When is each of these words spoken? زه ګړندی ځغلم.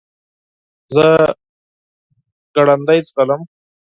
زه 0.93 1.07
ګړندی 2.55 2.99
ځغلم. 3.07 3.41